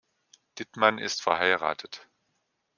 Dittmann 0.57 0.97
ist 0.97 1.21
verheiratet. 1.21 2.09